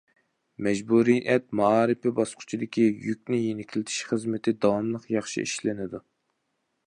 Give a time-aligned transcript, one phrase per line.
[0.67, 6.03] مەجبۇرىيەت مائارىپى باسقۇچىدىكى يۈكنى يېنىكلىتىش خىزمىتى داۋاملىق ياخشى ئىشلىنىدۇ.